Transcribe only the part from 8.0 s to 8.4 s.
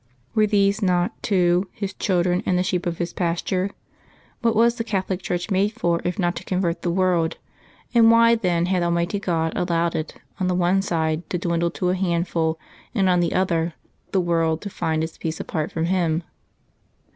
why